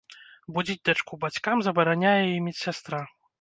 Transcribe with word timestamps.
Будзіць 0.53 0.83
дачку 0.89 1.19
бацькам 1.25 1.61
забараняе 1.67 2.25
і 2.31 2.41
медсястра. 2.47 3.05